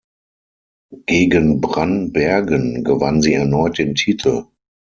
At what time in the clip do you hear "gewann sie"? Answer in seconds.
2.83-3.35